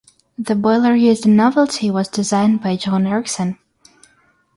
The 0.35 0.55
boiler 0.55 0.95
used 0.95 1.27
on 1.27 1.35
"Novelty" 1.35 1.91
was 1.91 2.07
designed 2.07 2.59
by 2.63 2.75
John 2.75 3.05
Ericsson. 3.05 3.59